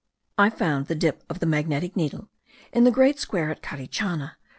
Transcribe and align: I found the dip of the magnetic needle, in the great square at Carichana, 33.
I 0.35 0.49
found 0.49 0.87
the 0.87 0.95
dip 0.95 1.23
of 1.29 1.37
the 1.41 1.45
magnetic 1.45 1.95
needle, 1.95 2.31
in 2.73 2.85
the 2.85 2.89
great 2.91 3.19
square 3.19 3.51
at 3.51 3.61
Carichana, 3.61 4.29
33. 4.37 4.37